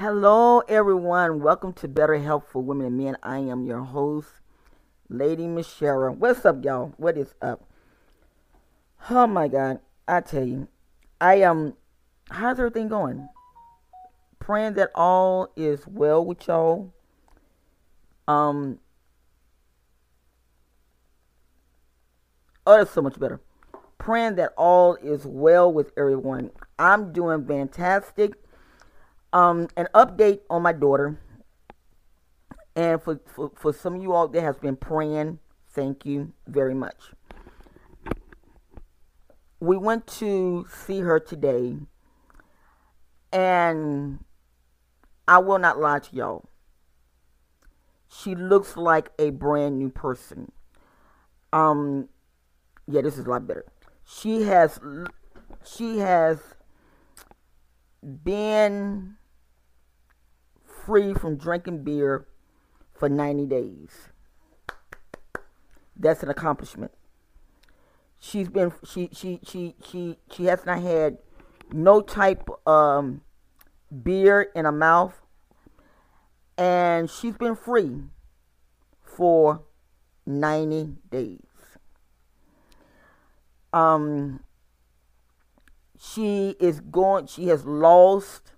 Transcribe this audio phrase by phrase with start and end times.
[0.00, 1.42] Hello, everyone.
[1.42, 3.16] Welcome to Better Health for Women and Men.
[3.20, 4.28] I am your host,
[5.08, 6.14] Lady Michelle.
[6.14, 6.92] What's up, y'all?
[6.98, 7.68] What is up?
[9.10, 10.68] Oh my God, I tell you,
[11.20, 11.50] I am.
[11.50, 11.76] Um,
[12.30, 13.28] how's everything going?
[14.38, 16.92] Praying that all is well with y'all.
[18.28, 18.78] Um.
[22.64, 23.40] Oh, that's so much better.
[23.98, 26.52] Praying that all is well with everyone.
[26.78, 28.34] I'm doing fantastic.
[29.32, 31.20] Um, an update on my daughter.
[32.74, 36.74] And for, for, for some of you all that has been praying, thank you very
[36.74, 36.96] much.
[39.60, 41.76] We went to see her today,
[43.32, 44.24] and
[45.26, 46.48] I will not lie to y'all.
[48.08, 50.52] She looks like a brand new person.
[51.52, 52.08] Um,
[52.86, 53.66] yeah, this is a lot better.
[54.04, 54.78] She has,
[55.64, 56.38] she has
[58.02, 59.16] been
[60.88, 62.26] free from drinking beer
[62.94, 64.08] for 90 days.
[65.94, 66.92] That's an accomplishment.
[68.18, 71.18] She's been she she she she she has not had
[71.70, 73.20] no type um
[74.02, 75.20] beer in her mouth
[76.56, 78.04] and she's been free
[79.02, 79.62] for
[80.24, 81.38] 90 days.
[83.74, 84.40] Um
[86.00, 88.52] she is going she has lost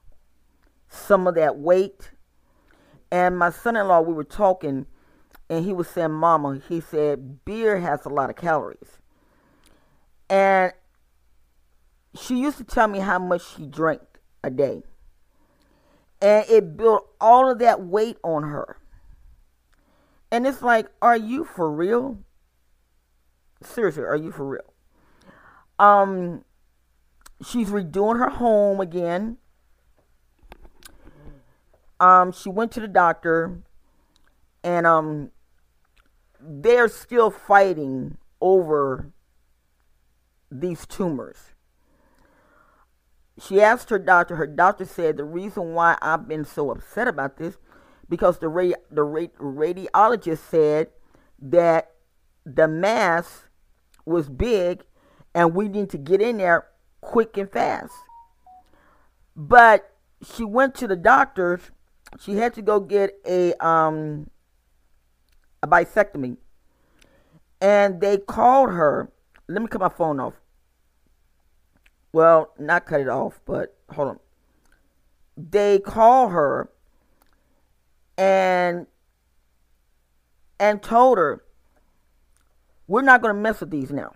[0.89, 2.13] some of that weight
[3.11, 4.87] and my son-in-law we were talking
[5.49, 8.99] and he was saying mama he said beer has a lot of calories.
[10.29, 10.73] And
[12.15, 14.03] she used to tell me how much she drank
[14.45, 14.83] a day.
[16.23, 18.77] And it built all of that weight on her.
[20.31, 22.19] And it's like are you for real?
[23.63, 24.73] Seriously are you for real?
[25.79, 26.45] Um
[27.45, 29.39] she's redoing her home again.
[32.01, 33.61] Um, she went to the doctor,
[34.65, 35.31] and um,
[36.41, 39.13] they're still fighting over
[40.51, 41.53] these tumors.
[43.39, 44.37] She asked her doctor.
[44.37, 47.57] Her doctor said the reason why I've been so upset about this
[48.09, 48.49] because the
[48.91, 50.89] the radiologist said
[51.41, 51.93] that
[52.45, 53.45] the mass
[54.05, 54.83] was big,
[55.35, 56.67] and we need to get in there
[57.01, 57.93] quick and fast.
[59.37, 61.71] But she went to the doctors.
[62.19, 64.31] She had to go get a um
[65.63, 66.37] a bisectomy.
[67.61, 69.13] And they called her.
[69.49, 70.35] Let me cut my phone off.
[72.13, 74.21] Well, not cut it off, but hold on.
[75.37, 76.71] They call her
[78.19, 78.87] and
[80.59, 81.45] and told her,
[82.87, 84.13] "We're not going to mess with these now."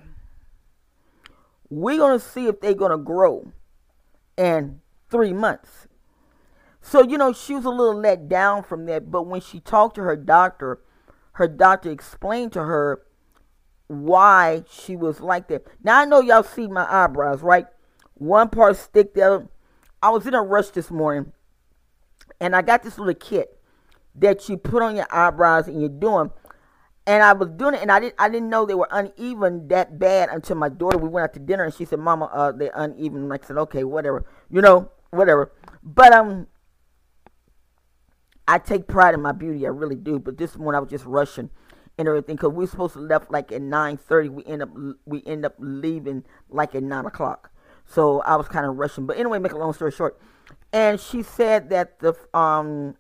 [1.71, 3.53] We're going to see if they're going to grow
[4.37, 5.89] in three months.
[6.87, 9.11] So, you know, she was a little let down from that.
[9.11, 10.81] But when she talked to her doctor,
[11.33, 13.01] her doctor explained to her
[13.87, 15.67] why she was like that.
[15.83, 17.67] Now, I know y'all see my eyebrows, right?
[18.13, 19.49] One part stick there.
[20.03, 21.33] I was in a rush this morning
[22.39, 23.59] and I got this little kit
[24.17, 26.31] that you put on your eyebrows and you're doing
[27.07, 29.99] and I was doing it, and I didn't I didn't know they were uneven that
[29.99, 30.97] bad until my daughter.
[30.97, 33.59] We went out to dinner, and she said, "Mama, uh, they're uneven." And I said,
[33.59, 35.53] "Okay, whatever, you know, whatever."
[35.83, 36.47] But um,
[38.47, 40.19] I take pride in my beauty, I really do.
[40.19, 41.51] But this morning I was just rushing
[41.97, 44.29] and everything because we were supposed to left like at nine thirty.
[44.29, 44.71] We end up
[45.07, 47.51] we end up leaving like at nine o'clock.
[47.87, 49.07] So I was kind of rushing.
[49.07, 50.19] But anyway, make a long story short,
[50.73, 52.97] and she said that the um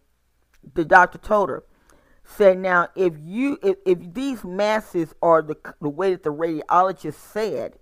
[0.75, 1.65] the doctor told her
[2.25, 7.15] said now if you if, if these masses are the the way that the radiologist
[7.15, 7.79] said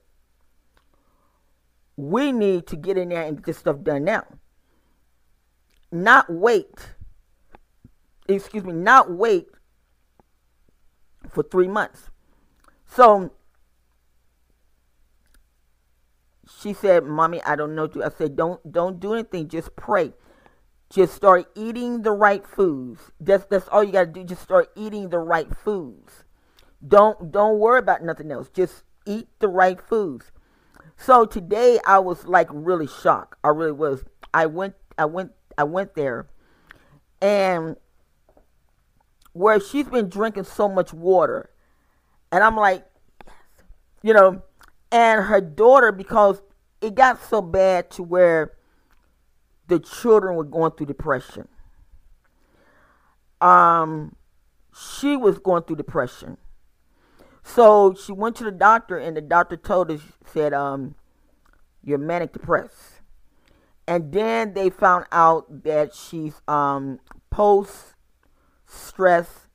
[1.97, 4.25] we need to get in there and get this stuff done now
[5.93, 6.95] not wait
[8.37, 9.49] excuse me not wait
[11.29, 12.11] for three months
[12.87, 13.33] so
[16.61, 20.13] she said mommy i don't know i said don't don't do anything just pray
[20.93, 23.13] just start eating the right foods.
[23.19, 24.25] That's that's all you gotta do.
[24.25, 26.25] Just start eating the right foods.
[26.87, 28.51] Don't don't worry about nothing else.
[28.53, 30.31] Just eat the right foods.
[30.99, 33.39] So today I was like really shocked.
[33.43, 34.05] I really was.
[34.35, 36.27] I went I went I went there
[37.23, 37.77] and
[39.33, 41.51] where she's been drinking so much water.
[42.31, 42.85] And I'm like,
[44.03, 44.43] you know,
[44.91, 46.43] and her daughter because
[46.81, 48.53] it got so bad to where
[49.69, 51.49] the children were going through depression.
[53.41, 54.17] Um,
[54.75, 56.37] she was going through depression.
[57.43, 60.95] So she went to the doctor, and the doctor told her, said, um,
[61.83, 63.01] you're manic depressed.
[63.87, 67.01] and then they found out that she's um,
[67.31, 67.92] post
[68.73, 69.49] stress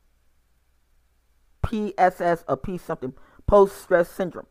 [1.63, 3.13] PSS or P something
[3.45, 4.47] post stress syndrome,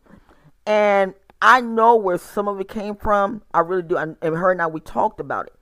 [0.65, 3.43] and I know where some of it came from.
[3.53, 3.97] I really do.
[3.97, 5.53] And her and I we talked about it,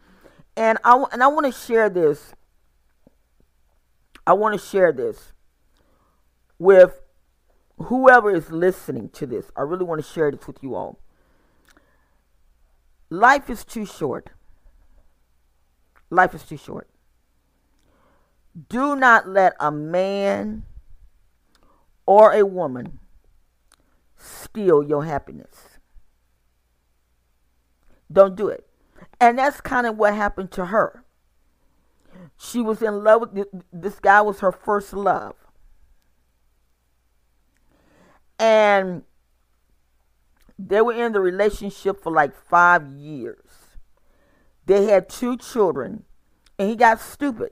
[0.57, 2.33] and I and I want to share this.
[4.27, 5.33] I want to share this
[6.57, 7.01] with
[7.77, 9.51] whoever is listening to this.
[9.55, 10.99] I really want to share this with you all.
[13.09, 14.31] Life is too short.
[16.09, 16.89] Life is too short.
[18.69, 20.63] Do not let a man
[22.05, 22.99] or a woman
[24.17, 25.79] steal your happiness.
[28.11, 28.65] Don't do it.
[29.19, 31.03] And that's kind of what happened to her.
[32.37, 35.35] She was in love with this guy was her first love.
[38.39, 39.03] And
[40.57, 43.77] they were in the relationship for like 5 years.
[44.65, 46.05] They had two children
[46.57, 47.51] and he got stupid.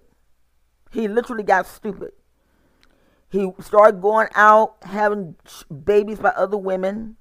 [0.94, 2.12] He literally got stupid.
[3.30, 5.36] He started going out, having
[5.84, 7.18] babies by other women.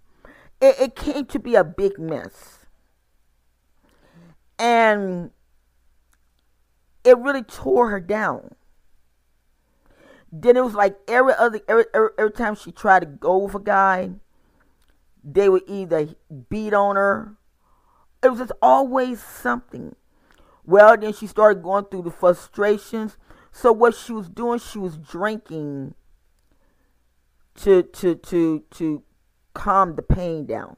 [0.61, 2.67] It, it came to be a big mess.
[4.59, 5.31] And
[7.03, 8.55] it really tore her down.
[10.31, 13.55] Then it was like every other every, every, every time she tried to go with
[13.55, 14.11] a guy,
[15.25, 16.09] they would either
[16.51, 17.37] beat on her.
[18.23, 19.97] It was just always something.
[20.65, 23.17] Well, then she started going through the frustrations.
[23.53, 25.95] So what she was doing, she was drinking
[27.57, 29.03] to to to to
[29.55, 30.77] calm the pain down.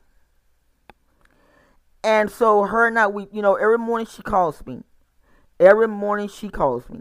[2.02, 4.82] And so her and I, we, you know, every morning she calls me.
[5.58, 7.00] Every morning she calls me.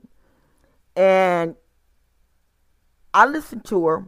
[0.95, 1.55] And
[3.13, 4.05] I listened to her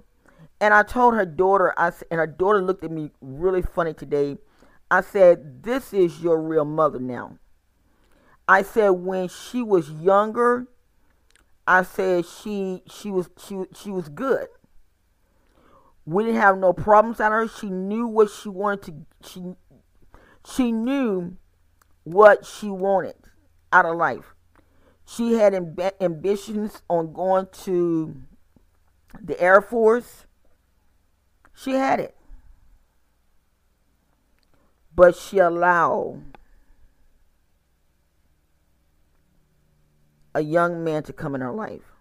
[0.61, 4.37] and I told her daughter, I and her daughter looked at me really funny today.
[4.89, 7.39] I said, This is your real mother now.
[8.47, 10.67] I said when she was younger,
[11.67, 14.47] I said she she was she she was good.
[16.05, 17.47] We didn't have no problems at her.
[17.47, 19.27] She knew what she wanted to.
[19.27, 19.43] She
[20.45, 21.37] she knew
[22.03, 23.15] what she wanted
[23.73, 24.35] out of life.
[25.05, 28.15] She had amb- ambitions on going to
[29.21, 30.25] the Air Force.
[31.53, 32.15] She had it.
[34.95, 36.34] But she allowed
[40.35, 41.93] a young man to come in her life.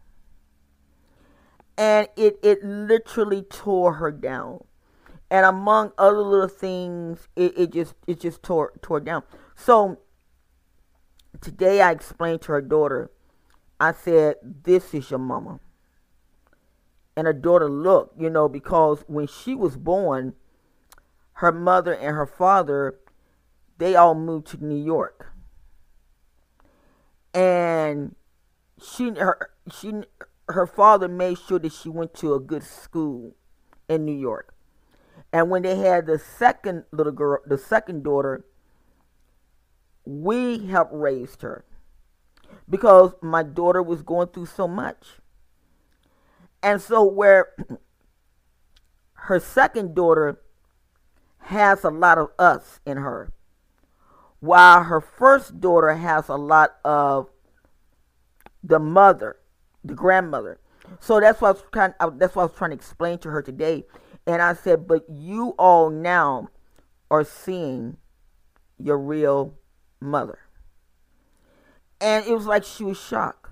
[1.79, 4.65] And it it literally tore her down.
[5.31, 9.23] And among other little things it, it just it just tore tore down.
[9.55, 9.99] So
[11.41, 13.11] today i explained to her daughter
[13.81, 15.61] i said this is your mama.
[17.17, 20.35] And her daughter looked you know because when she was born
[21.35, 22.99] her mother and her father
[23.79, 25.33] they all moved to new york.
[27.33, 28.15] And
[28.83, 30.03] she her she
[30.49, 33.35] her father made sure that she went to a good school
[33.89, 34.55] in New York.
[35.33, 38.45] And when they had the second little girl, the second daughter,
[40.05, 41.65] we helped raise her
[42.69, 45.19] because my daughter was going through so much.
[46.63, 47.49] And so, where
[49.15, 50.41] her second daughter
[51.39, 53.33] has a lot of us in her,
[54.41, 57.29] while her first daughter has a lot of
[58.65, 59.37] the mother
[59.85, 60.59] the grandmother.
[61.01, 61.95] So that's what I was trying.
[62.19, 63.85] That's what I was trying to explain to her today.
[64.27, 66.49] And I said, but you all now
[67.11, 67.99] are seeing
[68.79, 69.55] your real
[70.01, 70.39] mother.
[72.01, 73.51] And it was like she was shocked.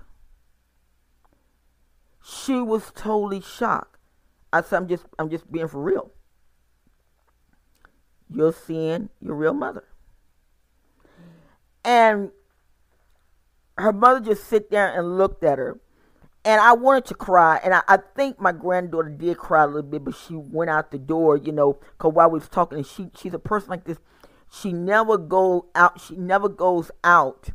[2.23, 3.97] She was totally shocked.
[4.51, 6.11] I said, I'm just, I'm just being for real.
[8.29, 9.85] You're seeing your real mother.
[11.83, 12.31] And
[13.77, 15.79] her mother just sit there and looked at her
[16.45, 19.81] and I wanted to cry, and I, I, think my granddaughter did cry a little
[19.83, 22.87] bit, but she went out the door, you know, cause while we was talking, and
[22.87, 23.97] she she's a person like this.
[24.51, 26.01] She never go out.
[26.01, 27.49] She never goes out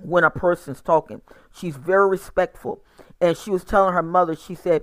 [0.00, 1.22] when a person's talking.
[1.54, 2.84] She's very respectful,
[3.20, 4.34] and she was telling her mother.
[4.34, 4.82] She said,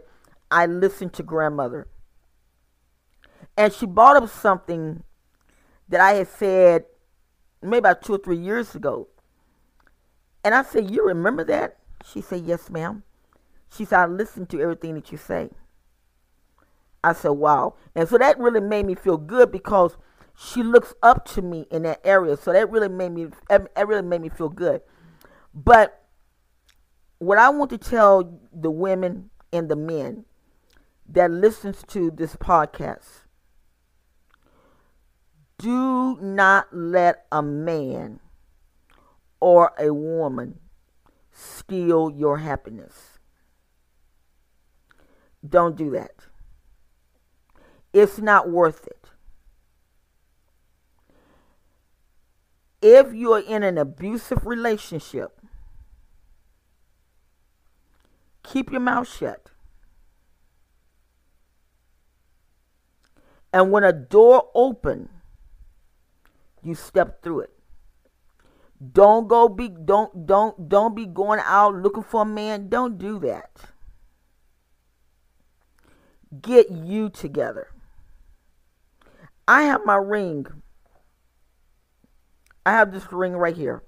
[0.49, 1.87] "I listened to grandmother,"
[3.57, 5.03] and she brought up something
[5.89, 6.85] that I had said
[7.61, 9.09] maybe about two or three years ago,
[10.43, 13.03] and I said, "You remember that?" She said, Yes, ma'am.
[13.71, 15.49] She said, I listened to everything that you say.
[17.03, 17.75] I said, Wow.
[17.95, 19.97] And so that really made me feel good because
[20.35, 22.37] she looks up to me in that area.
[22.37, 24.81] So that really made me that really made me feel good.
[25.53, 26.03] But
[27.17, 30.25] what I want to tell the women and the men
[31.07, 33.23] that listens to this podcast
[35.57, 38.21] do not let a man
[39.39, 40.59] or a woman
[41.31, 43.19] steal your happiness.
[45.47, 46.11] Don't do that.
[47.93, 49.05] It's not worth it.
[52.81, 55.39] If you're in an abusive relationship,
[58.43, 59.49] keep your mouth shut.
[63.51, 65.09] And when a door opens,
[66.61, 67.58] you step through it.
[68.79, 72.69] Don't go be don't don't don't be going out looking for a man.
[72.69, 73.51] Don't do that.
[76.41, 77.67] Get you together.
[79.47, 80.45] I have my ring.
[82.65, 83.83] I have this ring right here.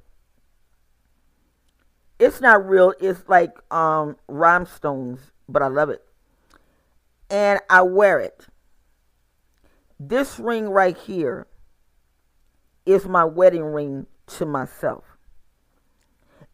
[2.19, 2.93] It's not real.
[2.99, 6.03] It's like um rhinestones, but I love it.
[7.29, 8.47] And I wear it.
[9.97, 11.47] This ring right here
[12.85, 15.03] is my wedding ring to myself.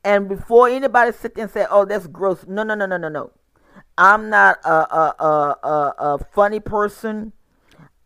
[0.04, 3.10] And before anybody sit there and say, "Oh, that's gross," no, no, no, no, no,
[3.10, 3.32] no.
[3.98, 7.34] I'm not a a, a, a, a funny person.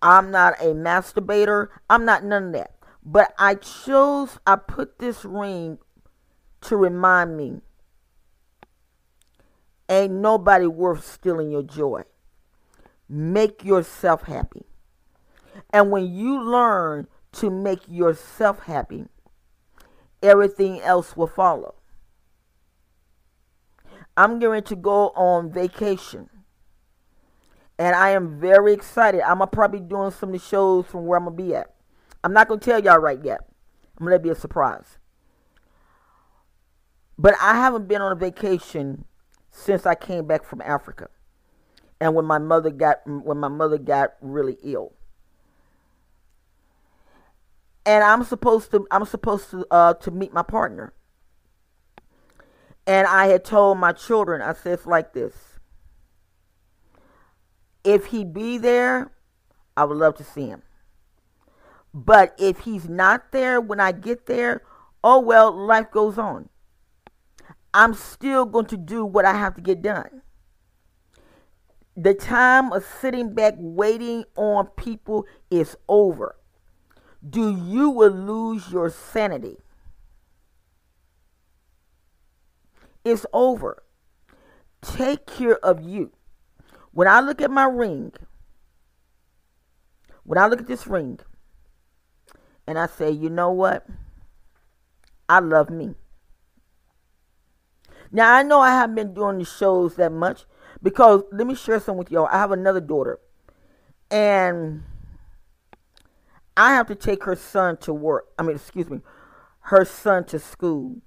[0.01, 1.67] I'm not a masturbator.
[1.89, 2.75] I'm not none of that.
[3.03, 4.39] But I chose.
[4.47, 5.77] I put this ring
[6.61, 7.61] to remind me.
[9.89, 12.03] Ain't nobody worth stealing your joy.
[13.09, 14.65] Make yourself happy.
[15.73, 19.07] And when you learn to make yourself happy,
[20.21, 21.75] everything else will follow.
[24.17, 26.29] I'm going to go on vacation.
[27.79, 29.21] And I am very excited.
[29.21, 31.73] I'm probably doing some of the shows from where I'm going to be at.
[32.23, 33.39] I'm not going to tell y'all right yet.
[33.99, 34.99] I'm going to be a surprise.
[37.17, 39.05] But I haven't been on a vacation
[39.49, 41.09] since I came back from Africa.
[41.99, 44.93] And when my mother got when my mother got really ill
[47.85, 50.93] and I'm supposed to I'm supposed to uh to meet my partner.
[52.87, 55.35] And I had told my children, I said it's like this.
[57.83, 59.11] If he be there,
[59.77, 60.63] I would love to see him.
[61.93, 64.63] But if he's not there when I get there,
[65.03, 66.49] oh well, life goes on.
[67.73, 70.21] I'm still going to do what I have to get done.
[71.95, 76.35] The time of sitting back waiting on people is over
[77.27, 79.57] do you will lose your sanity.
[83.03, 83.83] It's over.
[84.81, 86.11] Take care of you.
[86.91, 88.11] When I look at my ring,
[90.23, 91.19] when I look at this ring,
[92.67, 93.85] and I say, you know what?
[95.27, 95.95] I love me.
[98.11, 100.45] Now I know I haven't been doing the shows that much
[100.83, 102.27] because let me share some with y'all.
[102.29, 103.19] I have another daughter,
[104.09, 104.83] and
[106.55, 108.27] I have to take her son to work.
[108.37, 108.99] I mean, excuse me,
[109.61, 110.97] her son to school.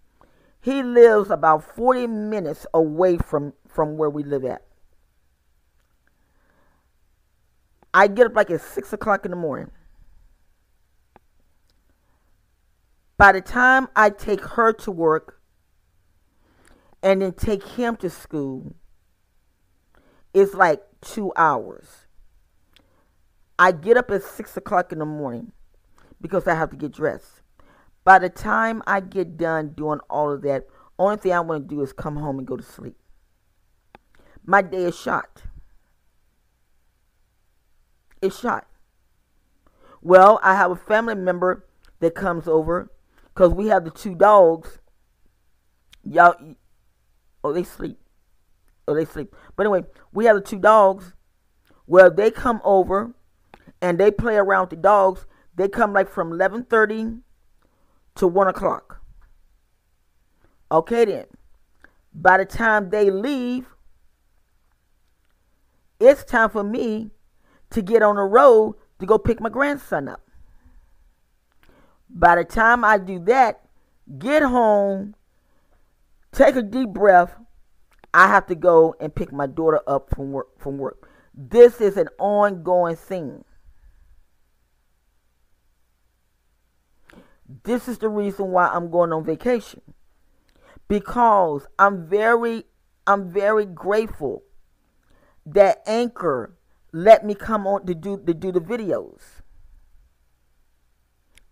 [0.60, 4.62] He lives about 40 minutes away from, from where we live at.
[7.92, 9.70] I get up like at 6 o'clock in the morning.
[13.16, 15.40] By the time I take her to work
[17.02, 18.74] and then take him to school,
[20.32, 22.03] it's like two hours.
[23.58, 25.52] I get up at six o'clock in the morning
[26.20, 27.42] because I have to get dressed.
[28.02, 30.66] By the time I get done doing all of that,
[30.98, 32.96] only thing I want to do is come home and go to sleep.
[34.44, 35.42] My day is shot.
[38.20, 38.66] It's shot.
[40.02, 41.66] Well, I have a family member
[42.00, 42.90] that comes over
[43.32, 44.80] because we have the two dogs.
[46.02, 46.34] Y'all,
[47.42, 47.98] oh, they sleep.
[48.86, 49.34] Oh, they sleep.
[49.56, 51.14] But anyway, we have the two dogs.
[51.86, 53.14] Well, they come over
[53.80, 57.20] and they play around with the dogs, they come like from 11:30
[58.16, 59.00] to 1 o'clock.
[60.70, 61.26] Okay then.
[62.12, 63.66] By the time they leave,
[65.98, 67.10] it's time for me
[67.70, 70.20] to get on the road to go pick my grandson up.
[72.08, 73.62] By the time I do that,
[74.18, 75.16] get home,
[76.30, 77.34] take a deep breath,
[78.12, 81.08] I have to go and pick my daughter up from work from work.
[81.34, 83.44] This is an ongoing thing.
[87.46, 89.82] This is the reason why I'm going on vacation.
[90.88, 92.64] Because I'm very
[93.06, 94.42] I'm very grateful
[95.44, 96.56] that Anchor
[96.92, 99.42] let me come on to do to do the videos.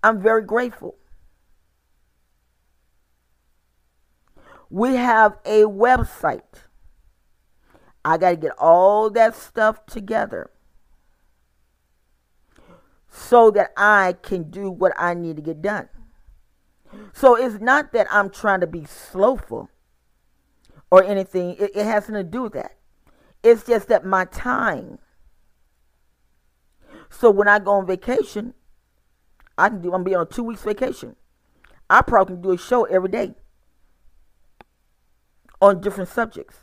[0.02, 0.96] I'm very grateful.
[4.70, 6.64] We have a website.
[8.04, 10.51] I got to get all that stuff together
[13.14, 15.88] so that I can do what I need to get done.
[17.12, 19.68] So it's not that I'm trying to be slowful
[20.90, 21.56] or anything.
[21.58, 22.78] It, it has nothing to do with that.
[23.42, 24.98] It's just that my time.
[27.10, 28.54] So when I go on vacation,
[29.58, 29.88] I can do.
[29.88, 31.16] I'm gonna be on a two weeks vacation.
[31.90, 33.34] I probably can do a show every day
[35.60, 36.56] on different subjects.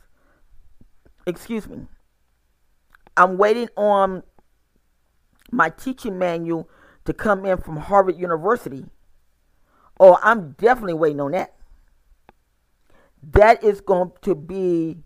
[1.28, 1.86] Excuse me.
[3.16, 4.24] I'm waiting on
[5.52, 6.70] my teaching manual
[7.06, 8.86] to come in from Harvard University.
[10.00, 11.56] Oh, I'm definitely waiting on that.
[13.22, 15.04] That is going to be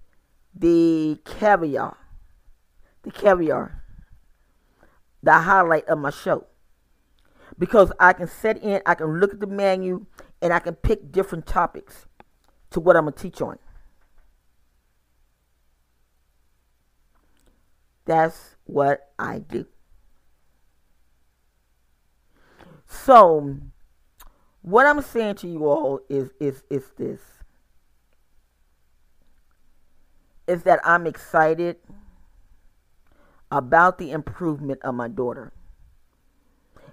[0.53, 1.97] the caviar.
[3.03, 3.83] The caviar.
[5.23, 6.47] The highlight of my show.
[7.57, 10.07] Because I can set in, I can look at the manual,
[10.41, 12.05] and I can pick different topics
[12.71, 13.57] to what I'm going to teach on.
[18.05, 19.65] That's what I do.
[22.93, 23.57] So,
[24.61, 27.19] what I'm saying to you all is is is this.
[30.47, 31.77] Is that I'm excited
[33.51, 35.51] about the improvement of my daughter.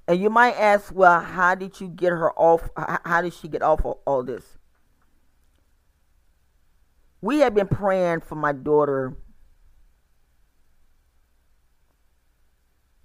[0.09, 2.71] And you might ask, well, how did you get her off?
[3.04, 4.57] How did she get off of all this?
[7.21, 9.16] We have been praying for my daughter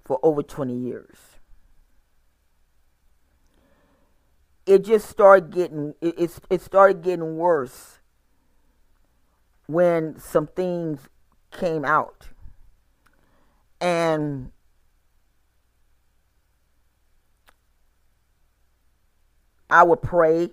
[0.06, 1.35] for over 20 years.
[4.65, 8.00] It just started getting it, it, it started getting worse
[9.67, 11.01] when some things
[11.51, 12.27] came out.
[13.79, 14.51] And
[19.69, 20.50] I would pray.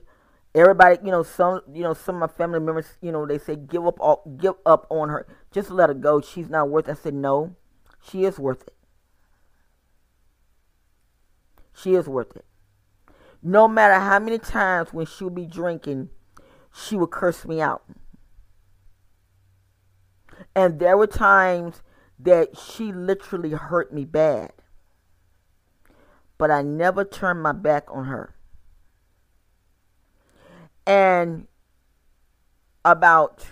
[0.54, 3.56] Everybody, you know, some, you know, some of my family members, you know, they say
[3.56, 5.26] give up, all, give up on her.
[5.50, 6.20] Just let her go.
[6.20, 6.88] She's not worth.
[6.88, 6.92] it.
[6.92, 7.56] I said no,
[8.06, 8.74] she is worth it.
[11.74, 12.44] She is worth it.
[13.42, 16.10] No matter how many times when she would be drinking,
[16.72, 17.82] she would curse me out.
[20.54, 21.82] And there were times
[22.18, 24.52] that she literally hurt me bad.
[26.38, 28.34] But I never turned my back on her.
[30.86, 31.46] And
[32.84, 33.46] about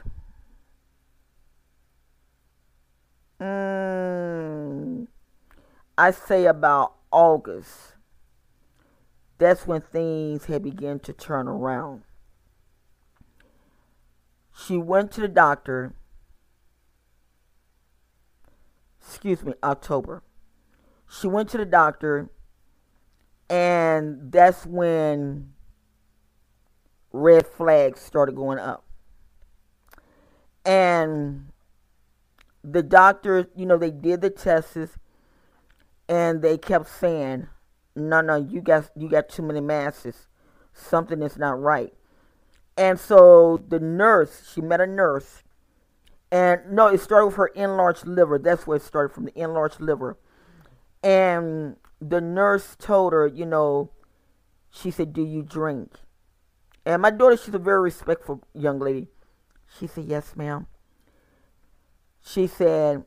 [3.40, 5.06] mm,
[5.96, 7.94] I say about August
[9.40, 12.02] that's when things had begun to turn around.
[14.54, 15.94] She went to the doctor,
[19.00, 20.22] excuse me, October.
[21.08, 22.28] She went to the doctor,
[23.48, 25.54] and that's when
[27.10, 28.84] red flags started going up.
[30.66, 31.46] And
[32.62, 34.98] the doctor, you know, they did the tests
[36.10, 37.48] and they kept saying,
[38.08, 40.28] no, no, you got you got too many masses.
[40.72, 41.92] Something is not right.
[42.76, 45.42] And so the nurse, she met a nurse,
[46.30, 48.38] and no, it started with her enlarged liver.
[48.38, 50.16] That's where it started from the enlarged liver.
[51.02, 53.90] And the nurse told her, you know,
[54.70, 55.94] she said, "Do you drink?"
[56.86, 59.08] And my daughter, she's a very respectful young lady.
[59.78, 60.66] She said, "Yes, ma'am."
[62.20, 63.04] She said,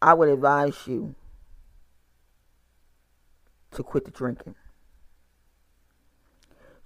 [0.00, 1.14] "I would advise you
[3.72, 4.54] to quit the drinking.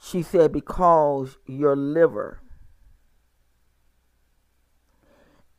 [0.01, 2.41] She said, because your liver.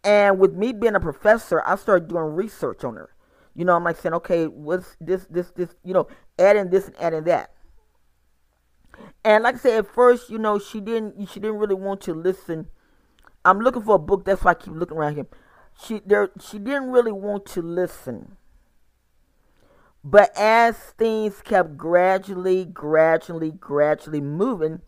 [0.04, 3.10] And with me being a professor, I started doing research on her.
[3.56, 6.08] You know, I'm like saying, okay, what's this, this, this, you know,
[6.38, 7.52] adding this and adding that.
[9.24, 12.14] And like I said, at first, you know, she didn't, she didn't really want to
[12.14, 12.68] listen.
[13.46, 14.26] I'm looking for a book.
[14.26, 15.28] That's why I keep looking around here.
[15.82, 18.38] She there, she didn't really want to listen.
[20.04, 24.82] But as things kept gradually, gradually, gradually moving,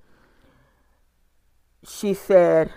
[1.88, 2.72] she said,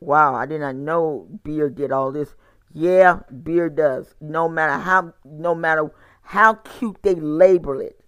[0.00, 2.34] Wow, I did not know beer did all this.
[2.72, 4.14] Yeah, beer does.
[4.20, 5.90] No matter how no matter
[6.22, 8.00] how cute they label it,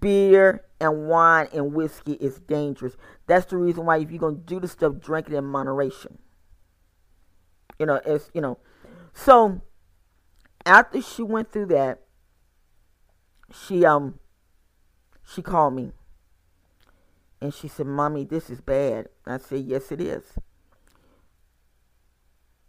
[0.00, 2.96] beer and wine and whiskey is dangerous.
[3.26, 6.18] That's the reason why if you're gonna do the stuff, drink it in moderation.
[7.78, 8.58] You know, it's you know.
[9.14, 9.60] So
[10.64, 12.00] after she went through that,
[13.52, 14.18] she um
[15.24, 15.92] she called me
[17.42, 19.08] and she said, Mommy, this is bad.
[19.26, 20.22] I said, Yes, it is.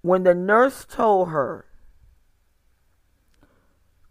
[0.02, 1.66] When the nurse told her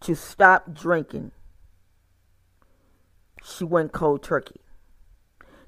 [0.00, 1.32] to stop drinking,
[3.42, 4.60] she went cold turkey.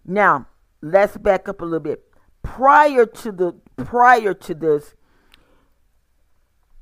[0.04, 0.46] Now,
[0.80, 2.04] let's back up a little bit.
[2.42, 4.94] Prior to the prior to this,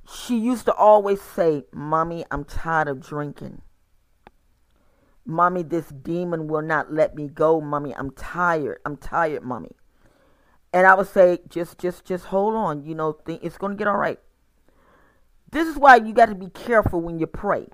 [0.07, 3.63] she used to always say, Mommy, I'm tired of drinking.
[5.25, 7.95] Mommy, this demon will not let me go, mommy.
[7.95, 8.81] I'm tired.
[8.85, 9.71] I'm tired, mommy.
[10.73, 12.85] And I would say, just, just, just hold on.
[12.85, 14.19] You know, think it's going to get all right.
[15.51, 17.69] This is why you got to be careful when you pray,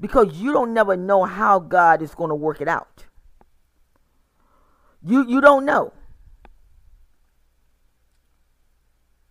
[0.00, 3.04] because you don't never know how God is going to work it out.
[5.02, 5.92] You, you don't know.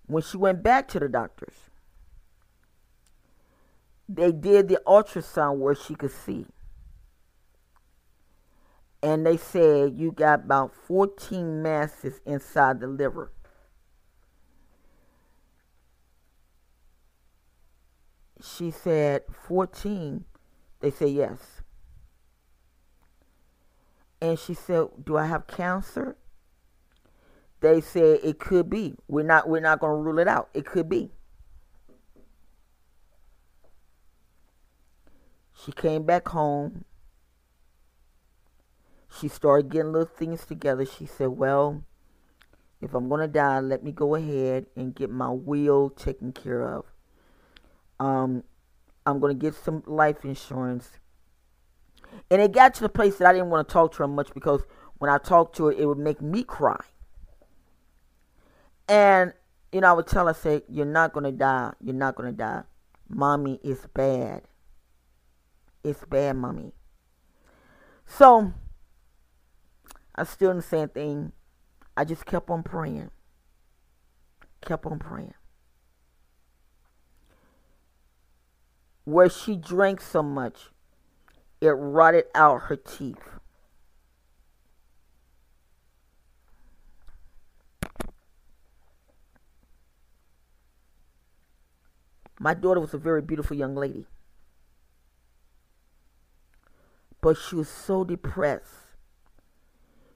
[0.05, 1.55] When she went back to the doctors,
[4.07, 6.45] they did the ultrasound where she could see
[9.05, 13.31] and they said you got about 14 masses inside the liver.
[18.41, 20.25] She said 14.
[20.79, 21.61] They said yes.
[24.19, 26.17] And she said, "Do I have cancer?"
[27.59, 28.95] They said it could be.
[29.07, 30.49] We're not we're not going to rule it out.
[30.55, 31.11] It could be.
[35.53, 36.85] She came back home
[39.19, 40.85] she started getting little things together.
[40.85, 41.83] She said, Well,
[42.81, 46.75] if I'm going to die, let me go ahead and get my will taken care
[46.75, 46.85] of.
[47.99, 48.43] Um,
[49.05, 50.91] I'm going to get some life insurance.
[52.29, 54.33] And it got to the place that I didn't want to talk to her much
[54.33, 54.63] because
[54.97, 56.79] when I talked to her, it would make me cry.
[58.87, 59.33] And,
[59.71, 61.73] you know, I would tell her, say, You're not going to die.
[61.81, 62.63] You're not going to die.
[63.07, 64.43] Mommy, it's bad.
[65.83, 66.71] It's bad, mommy.
[68.07, 68.53] So,
[70.15, 71.33] I'm still in the same thing.
[71.97, 73.11] I just kept on praying.
[74.61, 75.33] Kept on praying.
[79.03, 80.69] Where she drank so much,
[81.61, 83.17] it rotted out her teeth.
[92.39, 94.07] My daughter was a very beautiful young lady.
[97.21, 98.84] But she was so depressed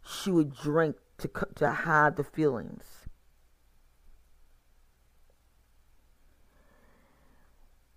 [0.09, 2.83] she would drink to, to hide the feelings.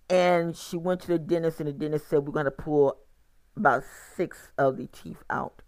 [0.09, 2.97] And she went to the dentist, and the dentist said, We're going to pull
[3.55, 3.83] about
[4.15, 5.61] six of the teeth out.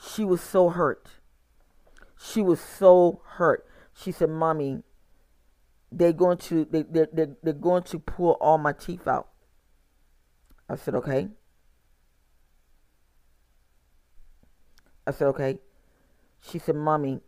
[0.00, 1.08] She was so hurt.
[2.16, 3.66] She was so hurt.
[3.94, 4.82] She said, Mommy,
[5.90, 9.28] they're going to they, they, they, they're going to pull all my teeth out.
[10.68, 11.30] I said, Okay.
[15.08, 15.58] I said, okay.
[16.42, 17.20] She said, Mommy,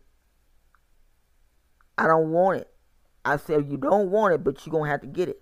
[1.97, 2.69] I don't want it.
[3.25, 5.41] I said, You don't want it, but you're going to have to get it.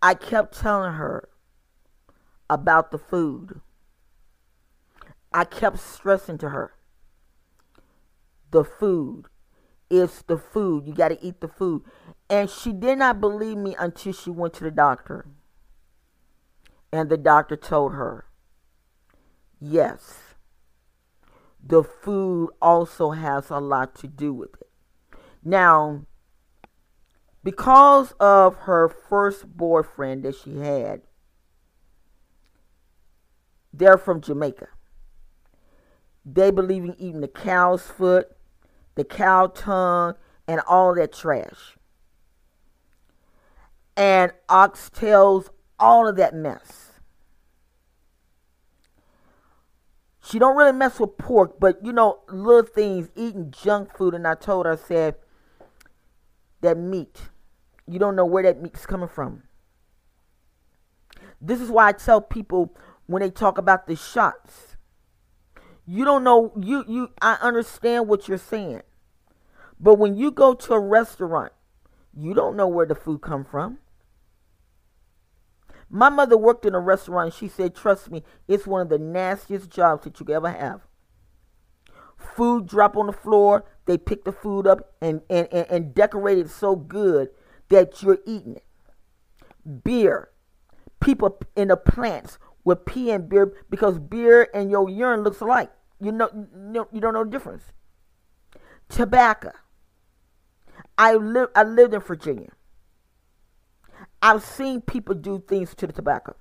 [0.00, 1.28] I kept telling her
[2.48, 3.60] about the food.
[5.34, 6.72] I kept stressing to her
[8.52, 9.26] the food.
[9.88, 10.86] It's the food.
[10.86, 11.82] You got to eat the food.
[12.28, 15.26] And she did not believe me until she went to the doctor.
[16.92, 18.26] And the doctor told her,
[19.60, 20.18] yes,
[21.62, 25.18] the food also has a lot to do with it.
[25.44, 26.06] Now,
[27.42, 31.02] because of her first boyfriend that she had,
[33.72, 34.68] they're from Jamaica.
[36.24, 38.35] They believe in eating the cow's foot,
[38.96, 40.14] the cow tongue,
[40.48, 41.76] and all that trash
[43.96, 46.92] and oxtails, all of that mess.
[50.22, 54.14] She don't really mess with pork, but you know, little things, eating junk food.
[54.14, 55.14] And I told her, I said,
[56.62, 57.28] that meat,
[57.86, 59.44] you don't know where that meat's coming from.
[61.40, 64.76] This is why I tell people when they talk about the shots,
[65.86, 68.82] you don't know, you, you, I understand what you're saying.
[69.78, 71.52] But when you go to a restaurant,
[72.16, 73.78] you don't know where the food come from.
[75.88, 77.34] My mother worked in a restaurant.
[77.34, 80.80] She said, Trust me, it's one of the nastiest jobs that you ever have.
[82.16, 86.38] Food drop on the floor, they pick the food up and, and, and, and decorate
[86.38, 87.28] it so good
[87.68, 89.84] that you're eating it.
[89.84, 90.30] Beer.
[90.98, 95.70] People in the plants with pee in beer because beer and your urine looks alike.
[96.00, 96.28] You know,
[96.92, 97.64] you don't know the difference.
[98.88, 99.52] Tobacco.
[100.98, 102.50] I live I lived in Virginia.
[104.22, 106.36] I've seen people do things to the tobacco.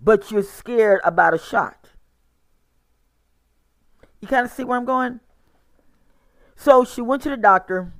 [0.00, 1.90] But you're scared about a shot.
[4.20, 5.20] You kind of see where I'm going?
[6.56, 7.92] So she went to the doctor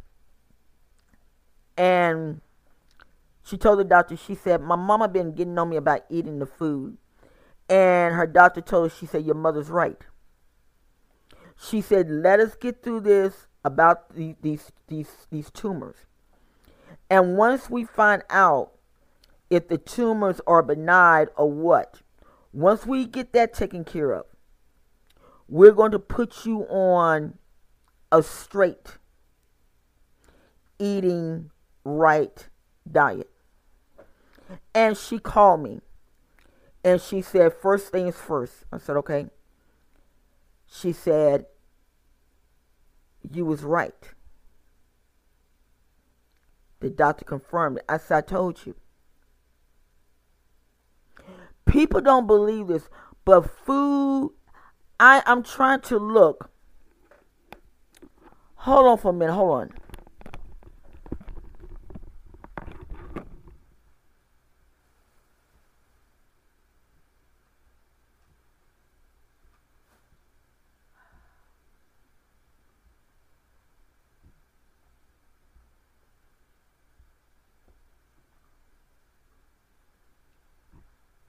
[1.77, 2.41] and
[3.43, 6.47] she told the doctor, she said, My mama been getting on me about eating the
[6.47, 6.97] food.
[7.71, 10.03] And her doctor told her, she said, Your mother's right.
[11.63, 16.07] She said, "Let us get through this about the, these these these tumors,
[17.11, 18.73] and once we find out
[19.51, 22.01] if the tumors are benign or what,
[22.53, 24.25] once we get that taken care of,
[25.49, 27.35] we're going to put you on
[28.11, 28.97] a straight
[30.79, 31.51] eating
[31.85, 32.49] right
[32.91, 33.31] diet."
[34.75, 35.83] And she called me
[36.85, 38.65] and she said, First things first.
[38.73, 39.27] I said, Okay.
[40.67, 41.47] She said,
[43.31, 44.15] You was right.
[46.81, 47.85] The doctor confirmed it.
[47.89, 48.75] I said, I told you.
[51.67, 52.89] People don't believe this,
[53.25, 54.33] but food,
[54.99, 56.51] I, I'm trying to look.
[58.57, 59.35] Hold on for a minute.
[59.35, 59.73] Hold on.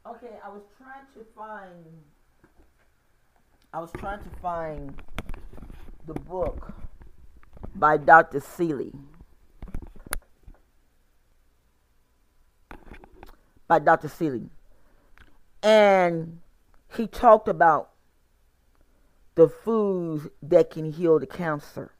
[0.05, 1.86] Okay, I was trying to find.
[3.74, 5.02] I was trying to find
[6.06, 6.74] the book
[7.76, 8.39] by Dr.
[8.39, 8.93] Seeley.
[13.67, 14.10] By Dr.
[14.10, 14.50] Seeley.
[15.63, 16.39] And
[16.95, 17.91] he talked about
[19.36, 21.91] the foods that can heal the cancer.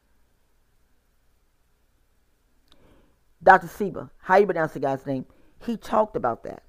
[3.44, 3.68] Dr.
[3.68, 5.26] Seba, how you pronounce the guy's name?
[5.66, 6.64] He talked about that.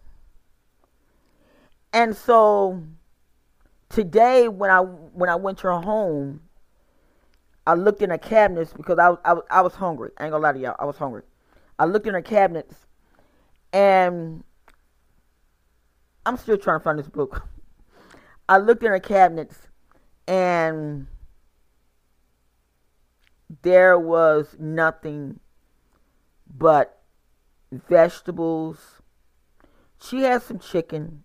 [1.92, 2.82] And so
[3.88, 6.40] today when I when I went to her home,
[7.66, 10.10] I looked in her cabinets because I, I, I was hungry.
[10.18, 11.22] I ain't gonna lie to y'all, I was hungry.
[11.78, 12.74] I looked in her cabinets
[13.72, 14.42] and
[16.24, 17.46] I'm still trying to find this book.
[18.48, 19.68] I looked in her cabinets
[20.26, 21.06] and
[23.62, 25.40] there was nothing
[26.46, 27.02] but
[27.70, 29.00] vegetables.
[30.00, 31.24] She had some chicken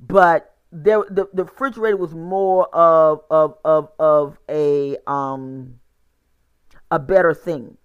[0.00, 5.80] but there the, the refrigerator was more of of of of a um
[6.90, 7.76] a better thing.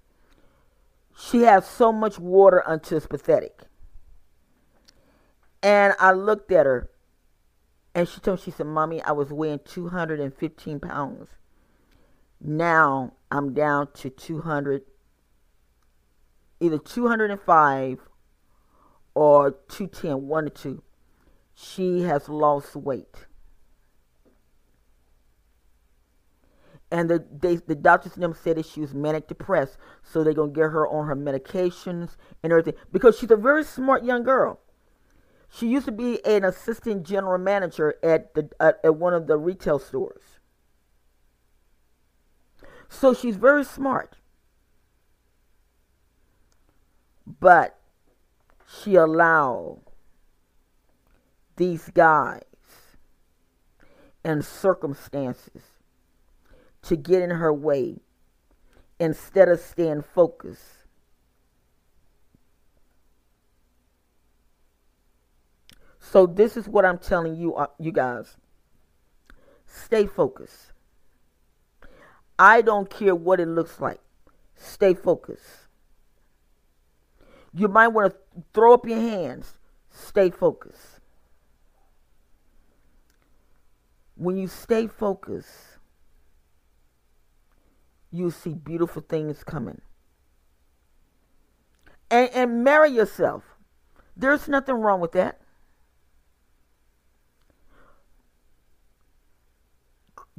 [1.17, 3.63] She has so much water until it's pathetic.
[5.61, 6.89] And I looked at her
[7.95, 11.29] and she told me, she said, Mommy, I was weighing 215 pounds.
[12.41, 14.81] Now I'm down to 200,
[16.59, 17.99] either 205
[19.13, 20.81] or 210, one or two
[21.53, 23.25] she has lost weight.
[26.91, 30.51] And the they, the doctors them said that she was manic depressed, so they're gonna
[30.51, 34.59] get her on her medications and everything because she's a very smart young girl.
[35.49, 39.37] She used to be an assistant general manager at the at, at one of the
[39.37, 40.39] retail stores.
[42.89, 44.17] So she's very smart.
[47.25, 47.79] But
[48.67, 49.81] she allowed
[51.55, 52.41] these guys
[54.23, 55.61] and circumstances
[56.83, 57.97] to get in her way
[58.99, 60.83] instead of staying focused.
[65.99, 68.37] So this is what I'm telling you, uh, you guys.
[69.65, 70.73] Stay focused.
[72.37, 73.99] I don't care what it looks like.
[74.55, 75.67] Stay focused.
[77.53, 79.53] You might want to throw up your hands.
[79.89, 80.92] Stay focused.
[84.15, 85.77] When you stay focused,
[88.11, 89.81] you see beautiful things coming.
[92.11, 93.43] And, and marry yourself.
[94.15, 95.41] There's nothing wrong with that.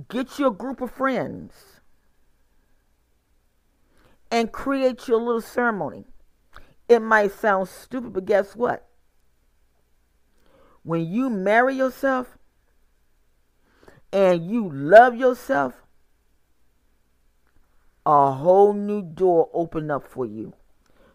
[0.09, 1.81] Get your group of friends
[4.31, 6.05] and create your little ceremony.
[6.89, 8.87] It might sound stupid, but guess what?
[10.83, 12.37] When you marry yourself,
[14.15, 15.75] and you love yourself,
[18.07, 20.55] a whole new door open up for you.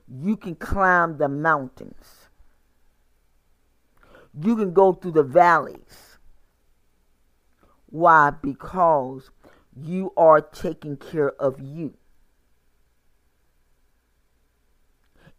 [0.07, 2.27] You can climb the mountains.
[4.43, 6.17] You can go through the valleys.
[7.85, 8.31] Why?
[8.31, 9.31] Because
[9.81, 11.93] you are taking care of you.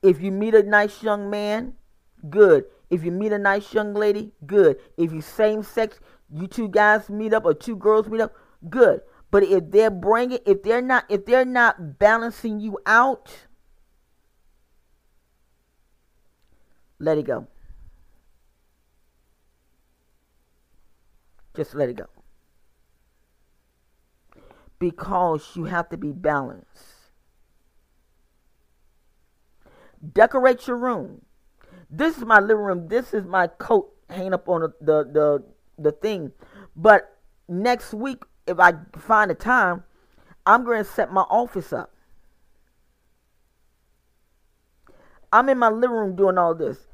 [0.02, 1.74] If you meet a nice young man,
[2.30, 2.64] good.
[2.88, 4.78] If you meet a nice young lady, good.
[4.96, 6.00] If you same sex,
[6.32, 8.34] you two guys meet up or two girls meet up,
[8.68, 9.02] good.
[9.30, 13.30] But if they're bringing, if they're not, if they're not balancing you out,
[16.98, 17.46] let it go.
[21.54, 22.06] Just let it go.
[24.80, 26.66] because you have to be balanced.
[30.14, 31.22] Decorate your room.
[31.90, 32.88] This is my living room.
[32.88, 35.44] This is my coat hanging up on the the the,
[35.82, 36.32] the thing.
[36.76, 37.16] But
[37.48, 39.84] next week, if I find a time,
[40.46, 41.94] I'm going to set my office up.
[45.32, 46.86] I'm in my living room doing all this.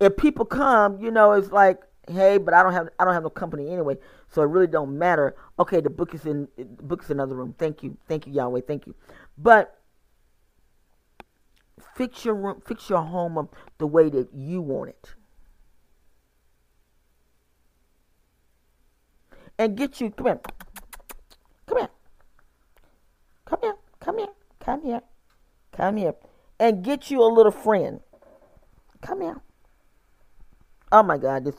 [0.00, 3.22] If people come, you know, it's like, hey, but I don't have I don't have
[3.22, 3.96] no company anyway,
[4.28, 5.36] so it really don't matter.
[5.58, 7.54] Okay, the book is in the book is in another room.
[7.58, 8.94] Thank you, thank you, Yahweh, thank you.
[9.36, 9.78] But
[11.94, 15.14] fix your room, fix your home up the way that you want it.
[19.62, 20.40] And get you come here.
[21.66, 21.88] Come here.
[23.46, 23.74] Come here.
[24.00, 24.28] Come here.
[24.58, 25.02] Come here.
[25.70, 26.14] Come here.
[26.58, 28.00] And get you a little friend.
[29.02, 29.40] Come here.
[30.90, 31.54] Oh my God, this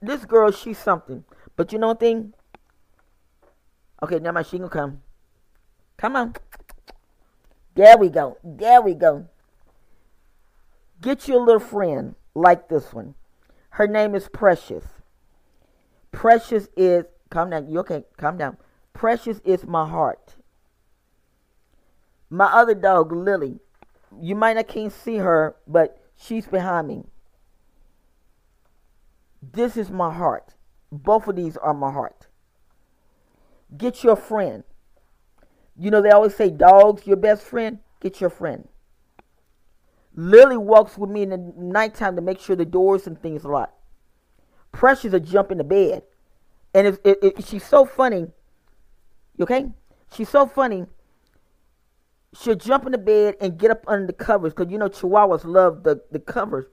[0.00, 1.24] this girl, she's something.
[1.56, 2.34] But you know thing?
[4.00, 5.02] Okay, now my gonna come.
[5.96, 6.34] Come on.
[7.74, 8.38] There we go.
[8.44, 9.26] There we go.
[11.00, 13.16] Get you a little friend like this one.
[13.70, 15.01] Her name is Precious.
[16.12, 17.68] Precious is, calm down.
[17.68, 18.04] You okay?
[18.16, 18.58] Calm down.
[18.92, 20.36] Precious is my heart.
[22.30, 23.58] My other dog, Lily,
[24.20, 27.04] you might not can't see her, but she's behind me.
[29.42, 30.54] This is my heart.
[30.90, 32.28] Both of these are my heart.
[33.76, 34.64] Get your friend.
[35.76, 37.78] You know, they always say dogs, your best friend.
[38.00, 38.68] Get your friend.
[40.14, 43.52] Lily walks with me in the nighttime to make sure the doors and things are
[43.52, 43.81] locked.
[44.74, 46.02] A jump in the bed.
[46.74, 48.26] And it, it, it, she's so funny.
[49.40, 49.66] Okay?
[50.14, 50.86] She's so funny.
[52.34, 55.44] She'll jump in the bed and get up under the covers because you know Chihuahuas
[55.44, 56.64] love the, the covers.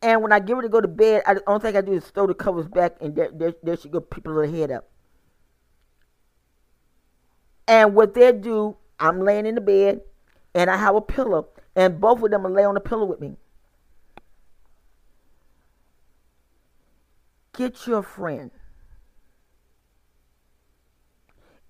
[0.00, 1.92] And when I get her to go to bed, I, the only thing I do
[1.92, 4.88] is throw the covers back and there, there, there she go, people her head up.
[7.66, 10.02] And what they do, I'm laying in the bed
[10.54, 13.36] and I have a pillow, and both of them lay on the pillow with me.
[17.56, 18.50] Get your friend.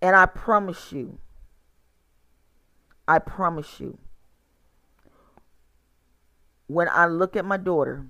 [0.03, 1.19] And I promise you,
[3.07, 3.99] I promise you,
[6.67, 8.05] when I look at my daughter,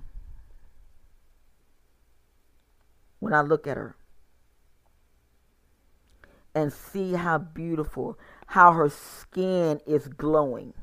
[3.19, 3.95] when I look at her,
[6.55, 10.73] and see how beautiful, how her skin is glowing.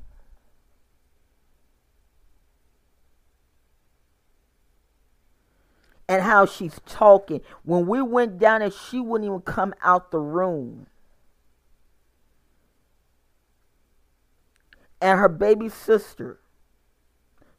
[6.08, 7.40] And how she's talking.
[7.62, 10.86] When we went down there, she wouldn't even come out the room.
[15.00, 16.40] And her baby sister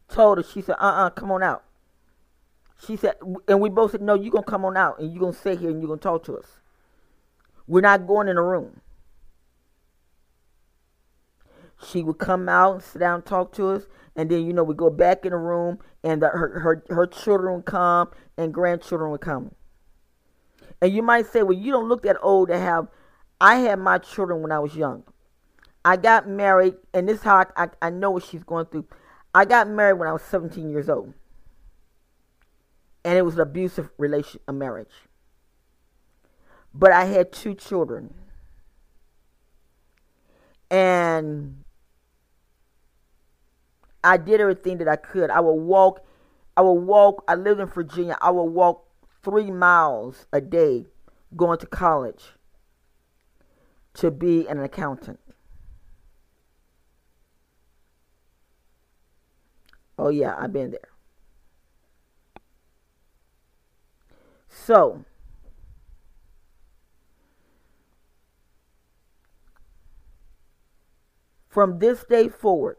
[0.07, 1.63] told her, she said, uh uh-uh, uh, come on out.
[2.85, 3.15] She said,
[3.47, 5.39] and we both said, no, you're going to come on out and you're going to
[5.39, 6.59] sit here and you're going to talk to us.
[7.67, 8.81] We're not going in a room.
[11.83, 13.83] She would come out and sit down and talk to us,
[14.15, 17.07] and then you know we go back in the room, and the, her her her
[17.07, 19.51] children come, and grandchildren would come.
[20.81, 22.87] And you might say, well, you don't look that old to have.
[23.39, 25.03] I had my children when I was young.
[25.83, 28.85] I got married, and this is how I, I, I know what she's going through.
[29.33, 31.13] I got married when I was 17 years old,
[33.03, 34.93] and it was an abusive relation, a marriage.
[36.73, 38.13] But I had two children.
[40.71, 41.64] And
[44.05, 45.29] I did everything that I could.
[45.29, 46.05] I would walk,
[46.55, 48.17] I would walk, I lived in Virginia.
[48.21, 48.85] I would walk
[49.23, 50.85] three miles a day
[51.35, 52.33] going to college
[53.95, 55.19] to be an accountant.
[59.97, 60.89] Oh, yeah, I've been there.
[64.49, 65.05] So,
[71.55, 72.75] From this day forward,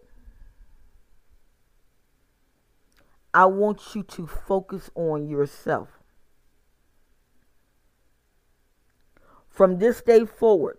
[3.37, 5.91] I want you to focus on yourself.
[9.47, 10.79] From this day forward,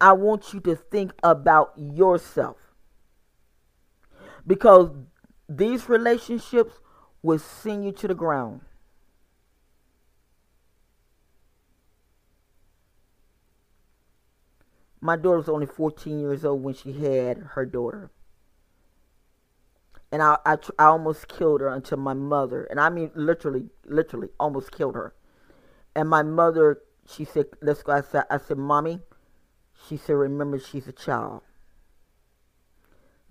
[0.00, 2.58] I want you to think about yourself.
[4.46, 4.90] Because
[5.48, 6.74] these relationships
[7.20, 8.60] will send you to the ground.
[15.00, 18.10] my daughter was only 14 years old when she had her daughter.
[20.10, 24.28] And I, I, I almost killed her until my mother, and I mean literally, literally
[24.40, 25.14] almost killed her.
[25.94, 28.00] And my mother, she said, let's go.
[28.00, 29.00] Said, I said, mommy,
[29.86, 31.42] she said, remember she's a child.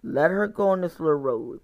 [0.03, 1.61] Let her go on this little road.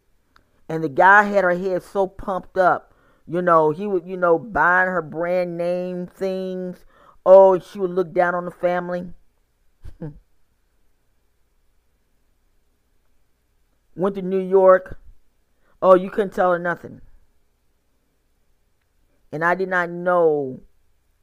[0.68, 2.94] And the guy had her head so pumped up,
[3.28, 6.86] you know, he would, you know, buying her brand name things,
[7.26, 9.14] Oh, she would look down on the family.
[13.96, 15.00] Went to New York.
[15.84, 17.02] Oh, you couldn't tell her nothing.
[19.34, 20.62] And I did not know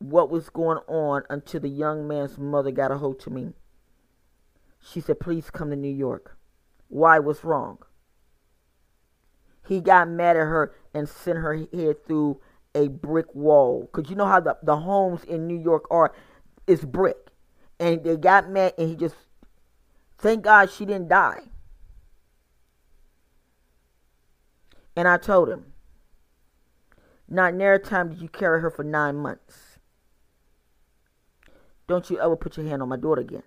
[0.01, 3.55] what was going on until the young man's mother got a hold to me.
[4.79, 6.37] She said, Please come to New York.
[6.89, 7.19] Why?
[7.19, 7.79] What's wrong?
[9.67, 12.43] He got mad at her and sent her head through
[12.75, 13.89] a brick wall.
[13.91, 16.13] Because you know how the, the homes in New York are,
[16.67, 17.31] it's brick.
[17.79, 19.17] And they got mad and he just,
[20.19, 21.50] thank God she didn't die.
[24.97, 25.67] And I told him,
[27.29, 29.79] not near time did you carry her for nine months.
[31.87, 33.43] Don't you ever put your hand on my daughter again.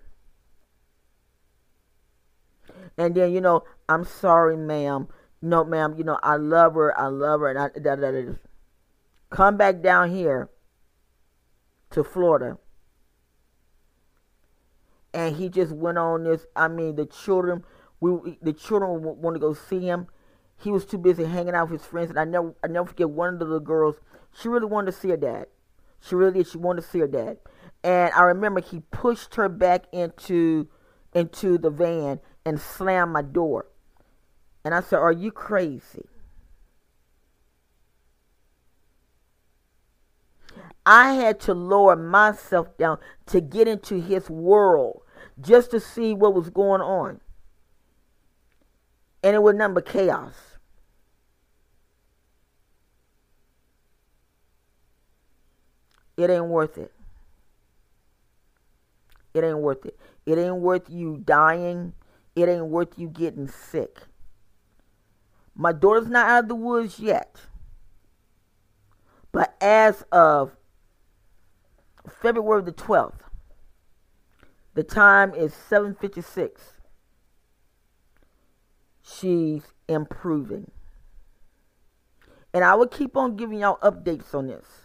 [2.96, 5.08] And then, you know, I'm sorry, ma'am.
[5.42, 6.98] No, ma'am, you know, I love her.
[6.98, 7.48] I love her.
[7.48, 8.34] And I, da, da, da,
[9.30, 10.48] come back down here
[11.90, 12.58] to Florida.
[15.12, 16.46] And he just went on this.
[16.56, 17.64] I mean, the children,
[18.00, 20.06] we, the children want to go see him
[20.64, 22.10] he was too busy hanging out with his friends.
[22.10, 24.00] And I never, I never forget one of the little girls.
[24.32, 25.46] She really wanted to see her dad.
[26.00, 26.48] She really did.
[26.48, 27.38] She wanted to see her dad.
[27.82, 30.68] And I remember he pushed her back into,
[31.14, 33.66] into the van and slammed my door.
[34.64, 36.06] And I said, "Are you crazy?"
[40.86, 45.02] I had to lower myself down to get into his world
[45.40, 47.20] just to see what was going on
[49.24, 50.53] and it was nothing but chaos.
[56.16, 56.92] It ain't worth it.
[59.32, 59.98] It ain't worth it.
[60.26, 61.92] It ain't worth you dying.
[62.36, 64.02] It ain't worth you getting sick.
[65.54, 67.36] My daughter's not out of the woods yet.
[69.32, 70.52] But as of
[72.08, 73.20] February the 12th,
[74.74, 76.74] the time is 756
[79.04, 80.70] she's improving.
[82.52, 84.83] And I will keep on giving y'all updates on this.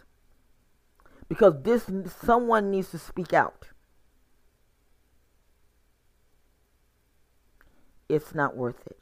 [1.30, 1.88] Because this
[2.22, 3.68] someone needs to speak out.
[8.08, 8.98] It's not worth it.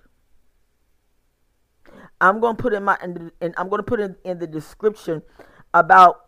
[2.20, 5.22] I'm going to put in my and I'm going to put in, in the description
[5.72, 6.26] about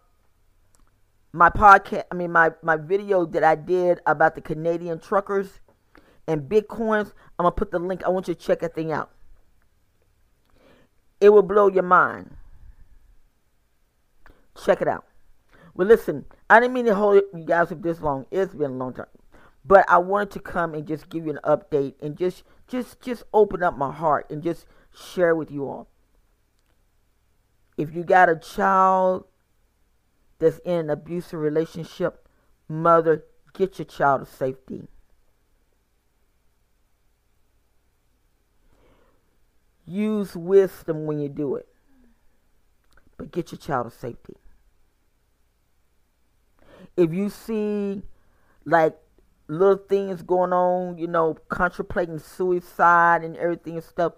[1.32, 5.60] my podcast, I mean my my video that I did about the Canadian truckers
[6.26, 7.12] and Bitcoins.
[7.38, 8.02] I'm going to put the link.
[8.04, 9.10] I want you to check that thing out.
[11.20, 12.36] It will blow your mind.
[14.64, 15.04] Check it out.
[15.74, 18.26] Well, listen, I didn't mean to hold you guys up this long.
[18.30, 19.06] It's been a long time.
[19.64, 23.24] But I wanted to come and just give you an update and just just just
[23.32, 25.88] open up my heart and just share with you all.
[27.76, 29.24] If you got a child
[30.38, 32.26] that's in an abusive relationship,
[32.68, 34.88] mother, get your child to safety.
[39.86, 41.68] Use wisdom when you do it.
[43.16, 44.36] But get your child to safety.
[47.00, 48.02] If you see
[48.66, 48.94] like
[49.48, 54.12] little things going on, you know, contemplating suicide and everything and stuff,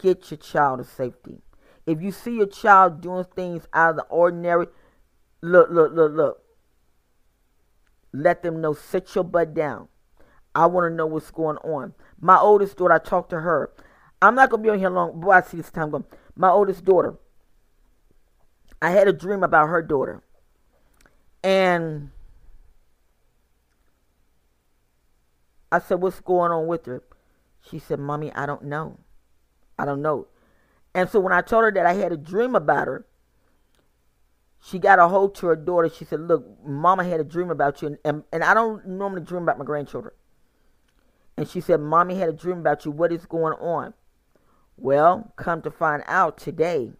[0.00, 1.42] get your child to safety.
[1.84, 4.66] If you see your child doing things out of the ordinary,
[5.40, 6.44] look, look, look, look.
[8.12, 9.88] Let them know, sit your butt down.
[10.54, 11.92] I want to know what's going on.
[12.20, 13.72] My oldest daughter, I talked to her.
[14.20, 15.18] I'm not gonna be on here long.
[15.20, 16.04] Boy, I see this time going.
[16.36, 17.16] My oldest daughter.
[18.80, 20.22] I had a dream about her daughter,
[21.42, 22.10] and
[25.70, 27.02] I said, "What's going on with her?"
[27.60, 28.98] She said, "Mommy, I don't know.
[29.78, 30.28] I don't know."
[30.94, 33.06] And so when I told her that I had a dream about her,
[34.60, 35.88] she got a hold to her daughter.
[35.88, 39.42] She said, "Look, Mama had a dream about you, and, and, I don't normally dream
[39.44, 40.14] about my grandchildren."
[41.36, 42.90] And she said, "Mommy had a dream about you.
[42.90, 43.94] What is going on?"
[44.76, 46.92] Well, come to find out today,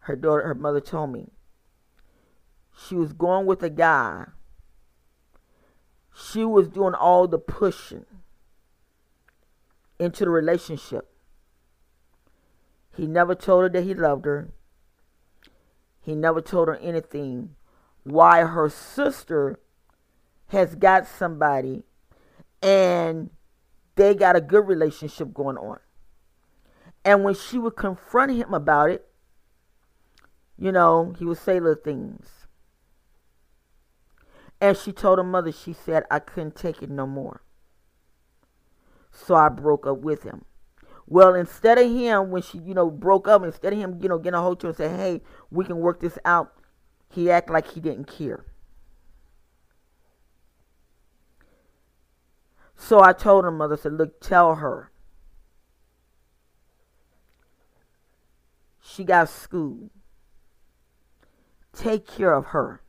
[0.00, 1.30] her daughter, her mother told me
[2.86, 4.26] she was going with a guy.
[6.14, 8.06] She was doing all the pushing
[9.98, 11.08] into the relationship.
[12.94, 14.52] He never told her that he loved her.
[16.00, 17.56] He never told her anything.
[18.04, 19.60] Why her sister
[20.48, 21.84] has got somebody
[22.60, 23.30] and
[23.94, 25.78] they got a good relationship going on.
[27.04, 29.06] And when she would confront him about it,
[30.58, 32.41] you know, he would say little things.
[34.62, 37.42] And she told her mother, she said, I couldn't take it no more.
[39.10, 40.44] So I broke up with him.
[41.04, 44.18] Well, instead of him, when she, you know, broke up, instead of him, you know,
[44.18, 46.52] getting a hold to her and say, hey, we can work this out,
[47.10, 48.46] He acted like he didn't care.
[52.76, 54.92] So I told her mother, I said, look, tell her.
[58.80, 59.90] She got school.
[61.72, 62.81] Take care of her.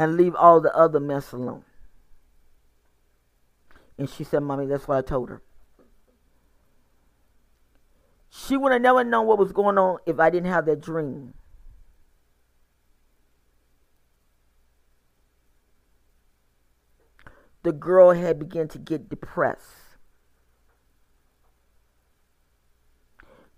[0.00, 1.62] And leave all the other mess alone.
[3.98, 5.42] And she said, Mommy, that's what I told her.
[8.30, 11.34] She would have never known what was going on if I didn't have that dream.
[17.62, 19.98] The girl had begun to get depressed.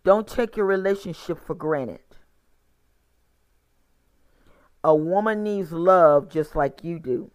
[0.03, 2.01] Don't take your relationship for granted.
[4.85, 7.31] A woman needs love just like you do.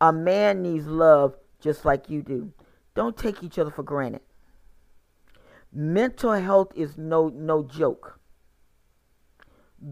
[0.00, 2.52] A man needs love just like you do.
[2.94, 4.20] Don't take each other for granted.
[5.72, 8.18] Mental health is no no joke.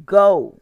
[0.04, 0.60] Go.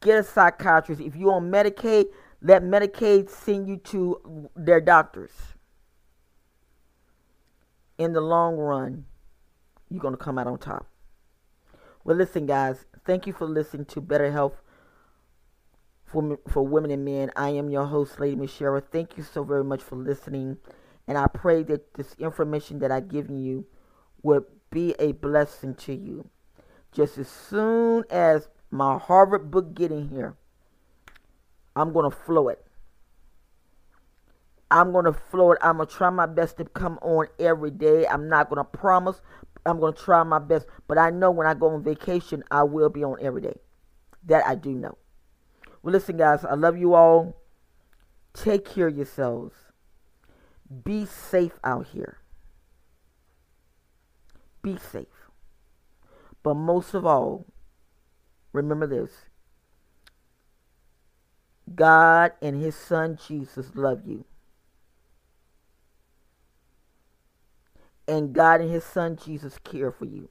[0.00, 1.00] Get a psychiatrist.
[1.00, 2.06] If you're on Medicaid,
[2.42, 5.30] let Medicaid send you to their doctors.
[7.98, 9.04] In the long run,
[9.90, 10.86] you're going to come out on top.
[12.04, 12.86] Well, listen, guys.
[13.04, 14.62] Thank you for listening to Better Health
[16.06, 17.30] for, for Women and Men.
[17.36, 18.80] I am your host, Lady Michelle.
[18.80, 20.58] Thank you so very much for listening.
[21.06, 23.66] And I pray that this information that I've given you
[24.22, 26.30] would be a blessing to you.
[26.92, 30.36] Just as soon as my Harvard book get in here,
[31.76, 32.64] I'm going to flow it.
[34.70, 35.58] I'm going to flow it.
[35.62, 38.06] I'm going to try my best to come on every day.
[38.06, 39.20] I'm not going to promise.
[39.66, 40.66] I'm going to try my best.
[40.86, 43.56] But I know when I go on vacation, I will be on every day.
[44.26, 44.98] That I do know.
[45.82, 47.36] Well, listen, guys, I love you all.
[48.34, 49.54] Take care of yourselves.
[50.84, 52.18] Be safe out here.
[54.62, 55.06] Be safe.
[56.42, 57.46] But most of all,
[58.52, 59.10] remember this
[61.74, 64.24] God and His Son Jesus love you.
[68.08, 70.28] And God and His Son Jesus care for you.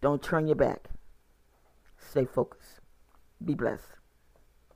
[0.00, 0.90] Don't turn your back.
[1.98, 2.80] Stay focused.
[3.44, 3.93] Be blessed.